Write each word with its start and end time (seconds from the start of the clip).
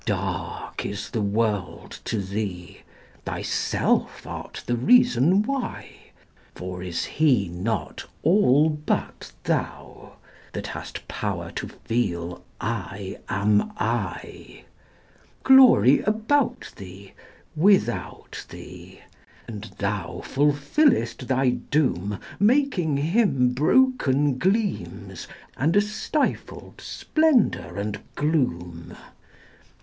Dark 0.03 0.83
is 0.83 1.11
the 1.11 1.21
world 1.21 1.99
to 2.05 2.19
thee: 2.23 2.79
thyself 3.23 4.25
art 4.25 4.63
the 4.65 4.75
reason 4.75 5.43
why; 5.43 5.91
For 6.55 6.81
is 6.81 7.05
He 7.05 7.47
not 7.49 8.05
all 8.23 8.67
but 8.71 9.31
thou, 9.43 10.13
that 10.53 10.65
hast 10.65 11.07
power 11.07 11.51
to 11.51 11.67
feel 11.67 12.43
'I 12.59 13.19
am 13.29 13.73
I'?Glory 13.77 15.99
about 16.01 16.71
thee, 16.77 17.13
without 17.55 18.43
thee; 18.49 19.01
and 19.47 19.65
thou 19.77 20.23
fulfillest 20.23 21.27
thy 21.27 21.49
doom, 21.51 22.17
Making 22.39 22.97
Him 22.97 23.49
broken 23.53 24.39
gleams, 24.39 25.27
and 25.57 25.75
a 25.75 25.81
stifled 25.81 26.81
splendour 26.81 27.77
and 27.77 27.99
gloom. 28.15 28.97